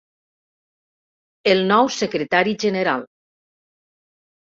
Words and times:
El 1.53 1.63
nou 1.73 1.93
secretari 1.99 2.59
general. 2.67 3.09